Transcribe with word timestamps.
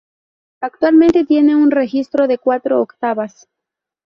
Actualmente 0.61 1.25
tiene 1.25 1.55
un 1.55 1.69
registro 1.69 2.27
de 2.27 2.39
cuatro 2.39 2.81
octavas. 2.81 3.47